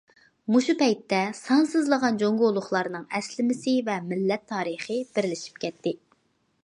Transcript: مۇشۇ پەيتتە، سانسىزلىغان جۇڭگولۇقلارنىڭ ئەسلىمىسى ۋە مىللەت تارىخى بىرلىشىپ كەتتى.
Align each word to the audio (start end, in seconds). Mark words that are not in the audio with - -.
مۇشۇ 0.53 0.73
پەيتتە، 0.77 1.19
سانسىزلىغان 1.39 2.17
جۇڭگولۇقلارنىڭ 2.23 3.05
ئەسلىمىسى 3.19 3.75
ۋە 3.91 3.99
مىللەت 4.09 4.49
تارىخى 4.55 4.99
بىرلىشىپ 5.19 5.63
كەتتى. 5.67 5.95